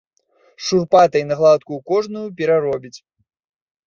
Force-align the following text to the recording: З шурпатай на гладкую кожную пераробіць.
З 0.61 0.63
шурпатай 0.69 1.23
на 1.31 1.37
гладкую 1.41 1.79
кожную 1.91 2.23
пераробіць. 2.39 2.99